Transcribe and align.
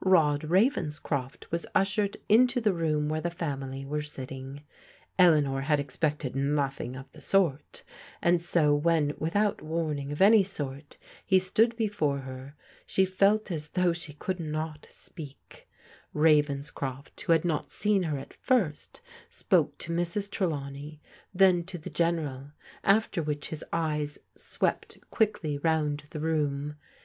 Rod 0.03 0.45
Ravenscroft 0.49 1.51
was 1.51 1.67
ushered 1.75 2.17
into 2.27 2.59
the 2.59 2.73
room 2.73 3.07
where 3.07 3.21
the 3.21 3.29
family 3.29 3.85
were 3.85 4.01
sitting, 4.01 4.63
Eleanor 5.19 5.61
had 5.61 5.79
expected 5.79 6.35
nothing 6.35 6.95
of 6.95 7.11
the 7.11 7.21
sort, 7.21 7.83
and 8.19 8.41
so 8.41 8.73
when, 8.73 9.13
without 9.19 9.61
warning 9.61 10.11
of 10.11 10.19
any 10.19 10.41
sort, 10.41 10.97
he 11.23 11.37
stood 11.37 11.75
before 11.75 12.17
her, 12.21 12.55
she 12.87 13.05
felt 13.05 13.45
mjL. 13.45 13.69
thnixgh 13.69 13.95
she 13.95 14.13
cou\d 14.13 14.43
not 14.43 14.87
s^^isu 14.89 15.13
PEGGY 15.13 15.37
PLEADS 16.13 16.15
WITH 16.15 16.25
ELEANOR 16.25 16.73
375 16.73 16.77
Ravenscroft, 16.81 17.21
who 17.21 17.31
had 17.33 17.45
not 17.45 17.71
seen 17.71 18.01
her 18.01 18.17
at 18.17 18.33
first, 18.33 19.01
spoke 19.29 19.77
to 19.77 19.93
Mrs. 19.93 20.31
Trelawney, 20.31 20.99
then 21.31 21.63
to 21.65 21.77
the 21.77 21.91
General, 21.91 22.49
after 22.83 23.21
which 23.21 23.49
his 23.49 23.63
eyes 23.71 24.17
swept 24.35 24.97
quickly 25.11 25.59
round 25.59 26.05
the 26.09 26.19
room. 26.19 26.77